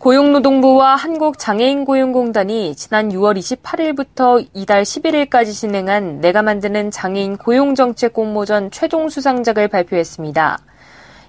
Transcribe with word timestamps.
고용노동부와 0.00 0.96
한국장애인고용공단이 0.96 2.74
지난 2.74 3.10
6월 3.10 3.36
28일부터 3.36 4.46
이달 4.54 4.82
11일까지 4.82 5.52
진행한 5.52 6.22
내가 6.22 6.40
만드는 6.40 6.90
장애인 6.90 7.36
고용정책 7.36 8.14
공모전 8.14 8.70
최종 8.70 9.10
수상작을 9.10 9.68
발표했습니다. 9.68 10.58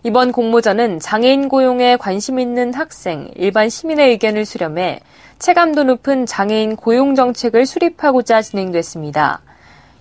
이번 0.04 0.32
공모전은 0.32 1.00
장애인 1.00 1.50
고용에 1.50 1.98
관심 1.98 2.40
있는 2.40 2.74
학생, 2.74 3.30
일반 3.36 3.68
시민의 3.68 4.12
의견을 4.12 4.46
수렴해 4.46 5.02
체감도 5.38 5.84
높은 5.84 6.26
장애인 6.26 6.78
고용 6.78 7.14
정책을 7.14 7.66
수립하고자 7.66 8.42
진행됐습니다. 8.42 9.42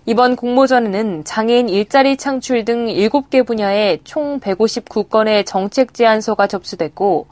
이번 0.06 0.37
공모전에는 0.37 1.24
장애인 1.24 1.68
일자리 1.68 2.16
창출 2.16 2.64
등 2.64 2.87
7개 2.87 3.45
분야에 3.45 3.98
총 4.04 4.38
159건의 4.38 5.45
정책 5.45 5.92
제안서가 5.92 6.46
접수됐고, 6.46 7.26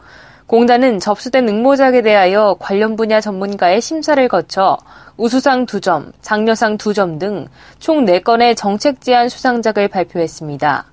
공단은 0.48 0.98
접수된 0.98 1.46
응모작에 1.46 2.00
대하여 2.00 2.56
관련 2.58 2.96
분야 2.96 3.20
전문가의 3.20 3.82
심사를 3.82 4.26
거쳐 4.28 4.78
우수상 5.18 5.66
2점, 5.66 6.12
장려상 6.22 6.78
2점 6.78 7.20
등 7.20 7.48
총 7.78 8.06
4건의 8.06 8.56
정책 8.56 9.02
제안 9.02 9.28
수상작을 9.28 9.88
발표했습니다. 9.88 10.86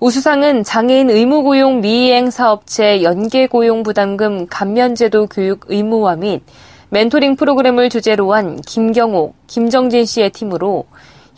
우수상은 0.00 0.64
장애인 0.64 1.10
의무고용 1.10 1.80
미이행 1.80 2.30
사업체 2.30 3.04
연계고용 3.04 3.84
부담금 3.84 4.48
감면제도 4.48 5.28
교육 5.28 5.66
의무화 5.68 6.16
및 6.16 6.42
멘토링 6.90 7.36
프로그램을 7.36 7.88
주제로 7.88 8.34
한 8.34 8.60
김경옥, 8.62 9.36
김정진 9.46 10.04
씨의 10.04 10.30
팀으로 10.30 10.86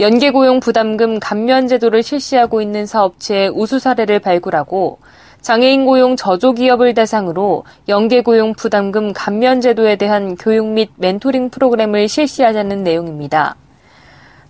연계고용 0.01 0.61
부담금 0.61 1.21
감면 1.21 1.69
제도를 1.69 2.03
실시하고 2.03 2.63
있는 2.63 2.87
사업체의 2.87 3.51
우수 3.51 3.79
사례를 3.79 4.19
발굴하고 4.21 4.99
장애인 5.45 5.85
고용 5.85 6.17
저조 6.17 6.55
기업을 6.55 6.95
대상으로 6.95 7.65
연계 7.89 8.23
고용 8.23 8.55
부담금 8.55 9.13
감면 9.13 9.61
제도에 9.61 9.97
대한 9.97 10.37
교육 10.37 10.67
및 10.69 10.89
멘토링 10.97 11.51
프로그램을 11.51 12.09
실시하자는 12.09 12.83
내용입니다. 12.83 13.55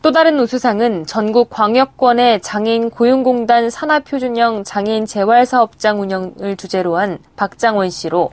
또 0.03 0.12
다른 0.12 0.39
우수상은 0.39 1.05
전국 1.05 1.51
광역권의 1.51 2.42
장애인 2.42 2.91
고용공단 2.91 3.70
산하표준형 3.70 4.62
장애인 4.62 5.06
재활사업장 5.06 6.01
운영을 6.01 6.56
주제로 6.56 6.97
한 6.97 7.19
박장원 7.34 7.91
씨로 7.91 8.31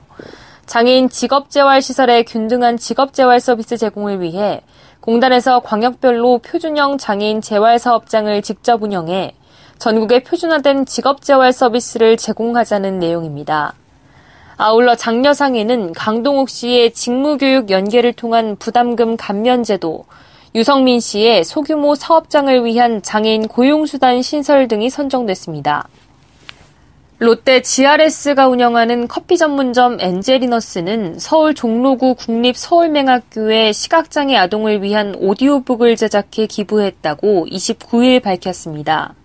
장애인 0.66 1.08
직업재활시설의 1.08 2.26
균등한 2.26 2.76
직업재활 2.76 3.40
서비스 3.40 3.76
제공을 3.76 4.20
위해 4.20 4.60
공단에서 5.00 5.58
광역별로 5.58 6.38
표준형 6.38 6.98
장애인 6.98 7.40
재활사업장을 7.40 8.40
직접 8.42 8.84
운영해 8.84 9.34
전국에 9.82 10.22
표준화된 10.22 10.86
직업 10.86 11.22
재활 11.22 11.52
서비스를 11.52 12.16
제공하자는 12.16 13.00
내용입니다. 13.00 13.74
아울러 14.56 14.94
장려상에는 14.94 15.92
강동욱 15.92 16.50
씨의 16.50 16.92
직무교육 16.92 17.68
연계를 17.68 18.12
통한 18.12 18.54
부담금 18.54 19.16
감면 19.16 19.64
제도, 19.64 20.04
유성민 20.54 21.00
씨의 21.00 21.42
소규모 21.42 21.96
사업장을 21.96 22.64
위한 22.64 23.02
장애인 23.02 23.48
고용수단 23.48 24.22
신설 24.22 24.68
등이 24.68 24.88
선정됐습니다. 24.88 25.88
롯데 27.18 27.60
GRS가 27.62 28.46
운영하는 28.46 29.08
커피 29.08 29.36
전문점 29.36 29.98
엔젤리너스는 29.98 31.18
서울 31.18 31.54
종로구 31.54 32.14
국립 32.14 32.56
서울맹학교에 32.56 33.72
시각장애 33.72 34.36
아동을 34.36 34.84
위한 34.84 35.16
오디오북을 35.18 35.96
제작해 35.96 36.46
기부했다고 36.46 37.46
29일 37.50 38.22
밝혔습니다. 38.22 39.16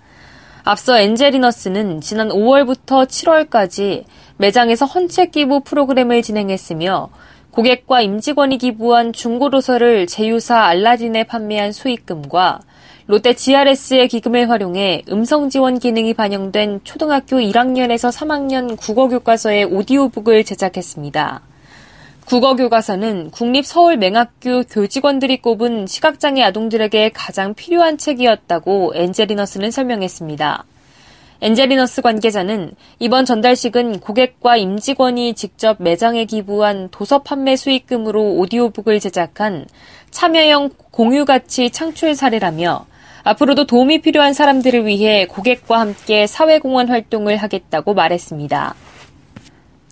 앞서 0.70 1.00
엔젤리너스는 1.00 2.02
지난 2.02 2.28
5월부터 2.28 3.08
7월까지 3.08 4.04
매장에서 4.36 4.86
헌책 4.86 5.32
기부 5.32 5.62
프로그램을 5.62 6.22
진행했으며 6.22 7.08
고객과 7.52 8.02
임직원이 8.02 8.58
기부한 8.58 9.14
중고도서를 9.14 10.08
제휴사 10.08 10.60
알라딘에 10.66 11.24
판매한 11.24 11.72
수익금과 11.72 12.60
롯데 13.06 13.34
GRS의 13.34 14.10
기금을 14.10 14.50
활용해 14.50 15.04
음성 15.10 15.50
지원 15.50 15.80
기능이 15.80 16.14
반영된 16.14 16.82
초등학교 16.84 17.38
1학년에서 17.38 18.12
3학년 18.12 18.76
국어 18.76 19.08
교과서의 19.08 19.64
오디오북을 19.64 20.44
제작했습니다. 20.44 21.44
국어 22.28 22.58
교과서는 22.58 23.32
국립서울맹학교 23.32 24.64
교직원들이 24.64 25.42
꼽은 25.42 25.88
시각장애 25.88 26.44
아동들에게 26.44 27.12
가장 27.14 27.54
필요한 27.54 27.98
책이었다고 27.98 28.92
엔젤리너스는 28.96 29.72
설명했습니다. 29.72 30.66
엔젤리너스 31.40 32.02
관계자는 32.02 32.74
이번 33.00 33.24
전달식은 33.24 34.02
고객과 34.02 34.58
임직원이 34.58 35.36
직접 35.36 35.78
매장에 35.80 36.26
기부한 36.26 36.90
도서 36.92 37.20
판매 37.20 37.56
수익금으로 37.56 38.34
오디오북을 38.34 39.00
제작한 39.00 39.66
참여형 40.12 40.72
공유 40.92 41.24
가치 41.24 41.70
창출 41.70 42.14
사례라며 42.14 42.88
앞으로도 43.24 43.68
도움이 43.68 44.02
필요한 44.02 44.34
사람들을 44.34 44.86
위해 44.86 45.28
고객과 45.28 45.80
함께 45.80 46.28
사회공헌 46.28 46.90
활동을 46.90 47.38
하겠다고 47.38 47.94
말했습니다. 47.94 48.76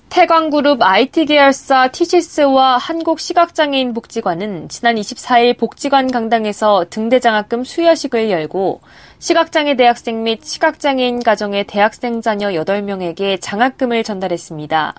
태광그룹 0.10 0.82
IT 0.82 1.26
계열사 1.26 1.90
티시스와 1.90 2.78
한국시각장애인 2.78 3.94
복지관은 3.94 4.70
지난 4.70 4.96
24일 4.96 5.58
복지관 5.58 6.10
강당에서 6.10 6.86
등대장학금 6.90 7.64
수여식을 7.64 8.30
열고 8.30 8.82
시각장애 9.20 9.76
대학생 9.76 10.24
및 10.24 10.44
시각장애인 10.44 11.22
가정의 11.22 11.66
대학생 11.66 12.22
자녀 12.22 12.50
8명에게 12.50 13.40
장학금을 13.42 14.04
전달했습니다. 14.04 14.96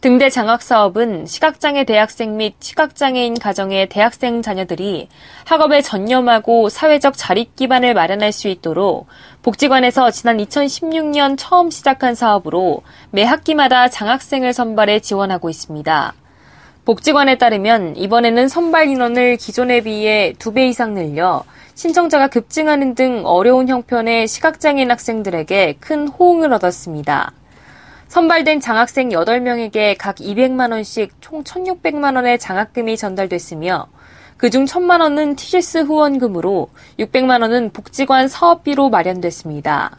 등대 0.00 0.30
장학 0.30 0.62
사업은 0.62 1.26
시각장애 1.26 1.84
대학생 1.84 2.38
및 2.38 2.54
시각장애인 2.58 3.34
가정의 3.34 3.86
대학생 3.86 4.40
자녀들이 4.40 5.10
학업에 5.44 5.82
전념하고 5.82 6.70
사회적 6.70 7.18
자립 7.18 7.54
기반을 7.54 7.92
마련할 7.92 8.32
수 8.32 8.48
있도록 8.48 9.08
복지관에서 9.42 10.10
지난 10.10 10.38
2016년 10.38 11.36
처음 11.36 11.70
시작한 11.70 12.14
사업으로 12.14 12.80
매 13.10 13.24
학기마다 13.24 13.88
장학생을 13.88 14.54
선발해 14.54 15.00
지원하고 15.00 15.50
있습니다. 15.50 16.14
복지관에 16.86 17.36
따르면 17.36 17.96
이번에는 17.96 18.48
선발 18.48 18.88
인원을 18.88 19.36
기존에 19.36 19.82
비해 19.82 20.32
2배 20.38 20.70
이상 20.70 20.94
늘려 20.94 21.44
신청자가 21.74 22.28
급증하는 22.28 22.94
등 22.94 23.26
어려운 23.26 23.68
형편의 23.68 24.28
시각장애인 24.28 24.90
학생들에게 24.90 25.76
큰 25.78 26.08
호응을 26.08 26.54
얻었습니다. 26.54 27.32
선발된 28.10 28.58
장학생 28.58 29.10
8명에게 29.10 29.94
각 29.96 30.16
200만원씩 30.16 31.10
총 31.20 31.44
1,600만원의 31.44 32.40
장학금이 32.40 32.96
전달됐으며 32.96 33.86
그중 34.36 34.64
1,000만원은 34.64 35.36
티시스 35.36 35.84
후원금으로 35.84 36.70
600만원은 36.98 37.72
복지관 37.72 38.26
사업비로 38.26 38.90
마련됐습니다. 38.90 39.96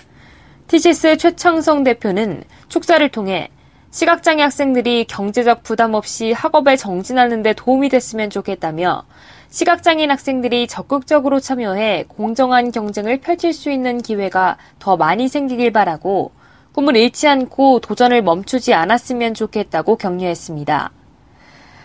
티시스 0.68 1.16
최창성 1.16 1.86
대표는 1.86 2.44
축사를 2.68 3.08
통해 3.08 3.48
시각장애 3.92 4.42
학생들이 4.44 5.06
경제적 5.06 5.64
부담 5.64 5.94
없이 5.94 6.34
학업에 6.34 6.76
정진하는 6.76 7.44
데 7.44 7.54
도움이 7.54 7.88
됐으면 7.88 8.30
좋겠다며 8.30 9.06
시각장애인 9.52 10.12
학생들이 10.12 10.68
적극적으로 10.68 11.40
참여해 11.40 12.08
공정한 12.10 12.74
경쟁을 12.74 13.22
펼칠 13.22 13.54
수 13.54 13.72
있는 13.72 14.02
기회가 14.02 14.58
더 14.80 14.98
많이 14.98 15.30
생기길 15.30 15.72
바라고 15.72 16.32
꿈을 16.74 16.96
잃지 16.96 17.28
않고 17.28 17.80
도전을 17.80 18.22
멈추지 18.22 18.74
않았으면 18.74 19.34
좋겠다고 19.34 19.98
격려했습니다. 19.98 20.92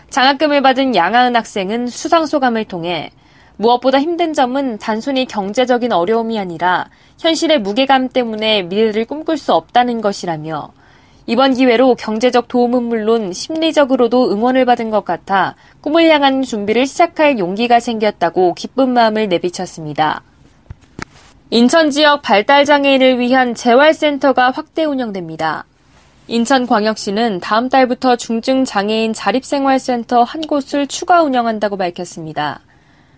장학금을 0.09 0.61
받은 0.61 0.95
양하은 0.95 1.35
학생은 1.35 1.87
수상 1.87 2.25
소감을 2.25 2.65
통해 2.65 3.11
무엇보다 3.57 3.99
힘든 3.99 4.33
점은 4.33 4.77
단순히 4.77 5.25
경제적인 5.25 5.91
어려움이 5.91 6.39
아니라 6.39 6.89
현실의 7.19 7.59
무게감 7.59 8.09
때문에 8.09 8.63
미래를 8.63 9.05
꿈꿀 9.05 9.37
수 9.37 9.53
없다는 9.53 9.99
것이라며 9.99 10.71
이번 11.25 11.55
기회로 11.55 11.95
경제적 11.95 12.47
도움은 12.47 12.83
물론 12.83 13.33
심리적으로도 13.33 14.31
응원을 14.31 14.63
받은 14.63 14.91
것 14.91 15.03
같아 15.03 15.55
꿈을 15.81 16.07
향한 16.09 16.41
준비를 16.41 16.87
시작할 16.87 17.37
용기가 17.39 17.81
생겼다고 17.81 18.53
기쁜 18.53 18.93
마음을 18.93 19.27
내비쳤습니다. 19.27 20.21
인천 21.49 21.91
지역 21.91 22.21
발달장애인을 22.23 23.19
위한 23.19 23.55
재활센터가 23.55 24.51
확대 24.51 24.83
운영됩니다. 24.83 25.63
인천광역시는 26.27 27.39
다음 27.39 27.69
달부터 27.69 28.17
중증장애인 28.17 29.13
자립생활센터 29.13 30.23
한 30.23 30.41
곳을 30.41 30.87
추가 30.87 31.23
운영한다고 31.23 31.77
밝혔습니다. 31.77 32.59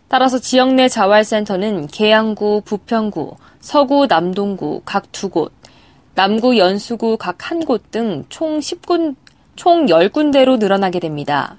따라서 0.10 0.38
지역 0.38 0.76
내 0.76 0.88
자활센터는 0.88 1.88
계양구, 1.88 2.62
부평구, 2.66 3.36
서구, 3.62 4.06
남동구 4.06 4.84
각 4.86 5.12
두 5.12 5.30
곳, 5.30 5.52
남구, 6.14 6.58
연수구 6.60 7.18
각 7.18 7.38
한 7.50 7.66
곳 7.66 7.90
등 7.90 8.26
총 8.30 8.60
10군, 8.60 9.16
총 9.56 9.88
10군데로 9.88 10.60
늘어나게 10.60 11.00
됩니다. 11.00 11.58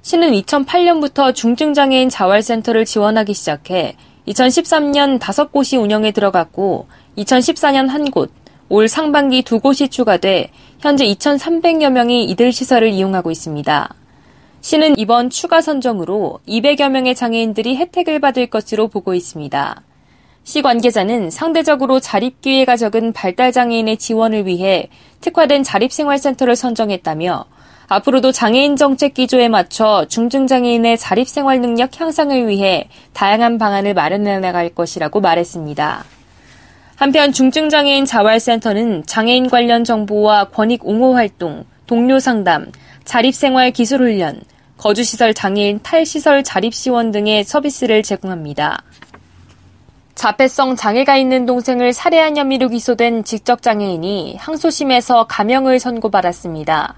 시는 0.00 0.32
2008년부터 0.32 1.34
중증장애인 1.34 2.08
자활센터를 2.08 2.86
지원하기 2.86 3.34
시작해 3.34 3.96
2013년 4.28 5.18
5곳이 5.18 5.80
운영에 5.80 6.10
들어갔고 6.10 6.86
2014년 7.18 7.88
한 7.88 8.10
곳, 8.10 8.30
올 8.68 8.88
상반기 8.88 9.42
두 9.42 9.60
곳이 9.60 9.88
추가돼 9.88 10.50
현재 10.80 11.06
2,300여 11.06 11.90
명이 11.90 12.24
이들 12.24 12.52
시설을 12.52 12.88
이용하고 12.88 13.30
있습니다. 13.30 13.94
시는 14.60 14.98
이번 14.98 15.30
추가 15.30 15.60
선정으로 15.60 16.40
200여 16.48 16.90
명의 16.90 17.14
장애인들이 17.14 17.76
혜택을 17.76 18.18
받을 18.18 18.48
것으로 18.48 18.88
보고 18.88 19.14
있습니다. 19.14 19.82
시 20.42 20.62
관계자는 20.62 21.30
상대적으로 21.30 22.00
자립 22.00 22.40
기회가 22.40 22.76
적은 22.76 23.12
발달 23.12 23.52
장애인의 23.52 23.96
지원을 23.96 24.46
위해 24.46 24.88
특화된 25.20 25.62
자립생활센터를 25.62 26.56
선정했다며 26.56 27.44
앞으로도 27.88 28.32
장애인 28.32 28.76
정책 28.76 29.14
기조에 29.14 29.48
맞춰 29.48 30.06
중증장애인의 30.08 30.98
자립생활 30.98 31.60
능력 31.60 32.00
향상을 32.00 32.48
위해 32.48 32.88
다양한 33.12 33.58
방안을 33.58 33.94
마련해 33.94 34.40
나갈 34.40 34.70
것이라고 34.70 35.20
말했습니다. 35.20 36.04
한편 36.96 37.32
중증장애인 37.32 38.04
자활센터는 38.06 39.04
장애인 39.06 39.50
관련 39.50 39.84
정보와 39.84 40.48
권익 40.48 40.84
옹호 40.84 41.14
활동, 41.14 41.64
동료 41.86 42.18
상담, 42.18 42.72
자립생활 43.04 43.70
기술 43.70 44.00
훈련, 44.00 44.40
거주시설 44.78 45.34
장애인 45.34 45.80
탈시설 45.82 46.42
자립시원 46.42 47.12
등의 47.12 47.44
서비스를 47.44 48.02
제공합니다. 48.02 48.82
자폐성 50.16 50.76
장애가 50.76 51.18
있는 51.18 51.44
동생을 51.44 51.92
살해한 51.92 52.36
혐의로 52.36 52.68
기소된 52.68 53.22
직접장애인이 53.24 54.36
항소심에서 54.38 55.26
감형을 55.26 55.78
선고받았습니다. 55.78 56.96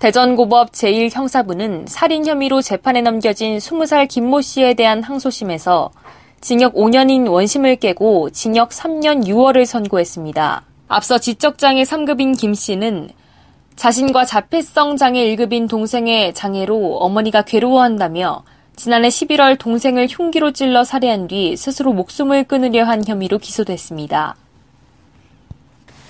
대전고법 0.00 0.72
제1형사부는 0.72 1.86
살인 1.86 2.26
혐의로 2.26 2.62
재판에 2.62 3.02
넘겨진 3.02 3.58
20살 3.58 4.08
김모 4.08 4.40
씨에 4.40 4.72
대한 4.72 5.02
항소심에서 5.02 5.90
징역 6.40 6.74
5년인 6.74 7.30
원심을 7.30 7.76
깨고 7.76 8.30
징역 8.30 8.70
3년 8.70 9.26
6월을 9.26 9.66
선고했습니다. 9.66 10.62
앞서 10.88 11.18
지적장애 11.18 11.82
3급인 11.82 12.38
김 12.38 12.54
씨는 12.54 13.10
자신과 13.76 14.24
자폐성 14.24 14.96
장애 14.96 15.22
1급인 15.36 15.68
동생의 15.68 16.32
장애로 16.32 16.96
어머니가 16.96 17.42
괴로워한다며 17.42 18.42
지난해 18.76 19.08
11월 19.08 19.58
동생을 19.58 20.06
흉기로 20.08 20.52
찔러 20.52 20.82
살해한 20.82 21.28
뒤 21.28 21.58
스스로 21.58 21.92
목숨을 21.92 22.44
끊으려 22.44 22.84
한 22.84 23.06
혐의로 23.06 23.36
기소됐습니다. 23.36 24.36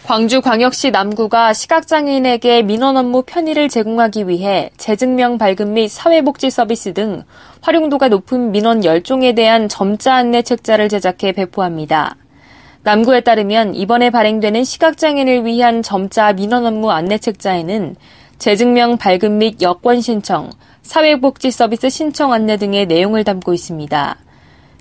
광주광역시 0.05 0.91
남구가 0.91 1.53
시각장애인에게 1.53 2.63
민원 2.63 2.97
업무 2.97 3.23
편의를 3.23 3.69
제공하기 3.69 4.29
위해 4.29 4.71
재증명 4.77 5.39
발급 5.39 5.69
및 5.69 5.89
사회복지 5.89 6.51
서비스 6.51 6.93
등 6.95 7.23
활용도가 7.61 8.09
높은 8.09 8.51
민원 8.51 8.81
10종에 8.81 9.37
대한 9.37 9.69
점자 9.69 10.15
안내 10.15 10.43
책자를 10.43 10.89
제작해 10.89 11.33
배포합니다. 11.33 12.17
남구에 12.83 13.21
따르면 13.21 13.75
이번에 13.75 14.11
발행되는 14.11 14.65
시각장애인을 14.65 15.45
위한 15.45 15.83
점자 15.83 16.33
민원 16.33 16.67
업무 16.67 16.91
안내 16.91 17.19
책자에는 17.19 17.95
재증명 18.39 18.97
발급 18.97 19.31
및 19.33 19.61
여권 19.61 20.01
신청, 20.01 20.51
사회복지 20.83 21.51
서비스 21.51 21.91
신청 21.91 22.33
안내 22.33 22.57
등의 22.57 22.87
내용을 22.87 23.23
담고 23.23 23.53
있습니다. 23.53 24.17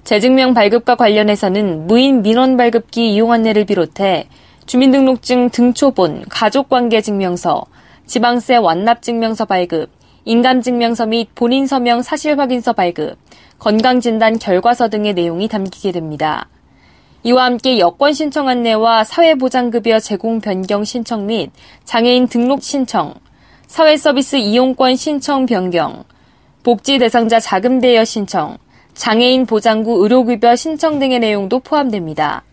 재증명 0.06 0.54
발급과 0.54 0.96
관련해서는 0.96 1.86
무인 1.86 2.22
민원 2.22 2.56
발급기 2.58 3.14
이용 3.14 3.34
안내를 3.34 3.66
비롯해 3.66 4.28
주민등록증 4.70 5.50
등초본, 5.50 6.26
가족관계증명서, 6.30 7.66
지방세 8.06 8.56
완납증명서 8.56 9.46
발급, 9.46 9.90
인감증명서 10.26 11.08
및 11.08 11.30
본인 11.34 11.66
서명 11.66 12.04
사실 12.04 12.40
확인서 12.40 12.74
발급, 12.74 13.18
건강진단 13.58 14.38
결과서 14.38 14.90
등의 14.90 15.16
내용이 15.16 15.48
담기게 15.48 15.92
됩니다. 15.92 16.50
이와 17.24 17.46
함께 17.46 17.80
여권 17.80 18.14
신청 18.14 18.48
안내와 18.48 19.06
사회보장급여 19.06 20.02
제공 20.02 20.40
변경 20.40 20.84
신청 20.84 21.26
및 21.26 21.50
장애인 21.86 22.28
등록 22.28 22.62
신청, 22.62 23.16
사회서비스 23.66 24.36
이용권 24.36 24.98
신청 24.98 25.48
변경, 25.48 26.04
복지 26.62 27.00
대상자 27.00 27.40
자금 27.40 27.82
대여 27.82 28.06
신청, 28.06 28.60
장애인 28.94 29.48
보장구 29.48 30.04
의료급여 30.04 30.56
신청 30.56 31.00
등의 31.00 31.18
내용도 31.18 31.58
포함됩니다. 31.58 32.44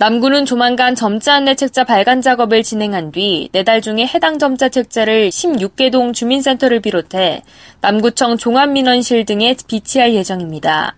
남구는 0.00 0.46
조만간 0.46 0.94
점자 0.94 1.34
안내 1.34 1.56
책자 1.56 1.82
발간 1.82 2.20
작업을 2.22 2.62
진행한 2.62 3.10
뒤 3.10 3.48
내달 3.50 3.82
중에 3.82 4.06
해당 4.06 4.38
점자 4.38 4.68
책자를 4.68 5.30
16개동 5.30 6.14
주민센터를 6.14 6.78
비롯해 6.78 7.42
남구청 7.80 8.36
종합민원실 8.36 9.24
등에 9.24 9.56
비치할 9.66 10.14
예정입니다. 10.14 10.94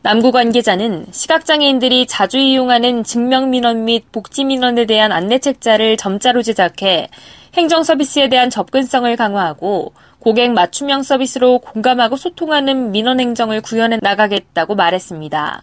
남구 0.00 0.32
관계자는 0.32 1.04
시각장애인들이 1.10 2.06
자주 2.06 2.38
이용하는 2.38 3.04
증명민원 3.04 3.84
및 3.84 4.10
복지민원에 4.10 4.86
대한 4.86 5.12
안내 5.12 5.38
책자를 5.38 5.98
점자로 5.98 6.40
제작해 6.40 7.10
행정 7.52 7.82
서비스에 7.82 8.30
대한 8.30 8.48
접근성을 8.48 9.14
강화하고 9.16 9.92
고객 10.18 10.52
맞춤형 10.52 11.02
서비스로 11.02 11.58
공감하고 11.58 12.16
소통하는 12.16 12.90
민원 12.90 13.20
행정을 13.20 13.60
구현해 13.60 13.98
나가겠다고 14.00 14.76
말했습니다. 14.76 15.62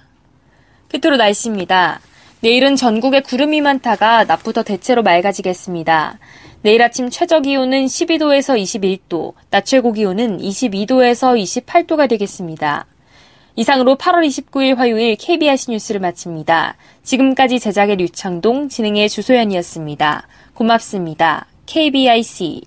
끝으로 0.89 1.17
날씨입니다. 1.17 2.01
내일은 2.41 2.75
전국에 2.75 3.21
구름이 3.21 3.61
많다가 3.61 4.23
낮부터 4.25 4.63
대체로 4.63 5.01
맑아지겠습니다. 5.01 6.19
내일 6.61 6.81
아침 6.83 7.09
최저 7.09 7.39
기온은 7.39 7.85
12도에서 7.85 8.61
21도, 8.61 9.33
낮 9.49 9.65
최고 9.65 9.91
기온은 9.91 10.37
22도에서 10.37 11.35
28도가 11.65 12.07
되겠습니다. 12.09 12.85
이상으로 13.55 13.95
8월 13.95 14.27
29일 14.27 14.75
화요일 14.75 15.15
KBS 15.15 15.71
뉴스를 15.71 15.99
마칩니다. 15.99 16.75
지금까지 17.03 17.59
제작의 17.59 17.95
류창동, 17.95 18.69
진행의 18.69 19.09
주소연이었습니다. 19.09 20.27
고맙습니다. 20.53 21.47
KBIC 21.65 22.61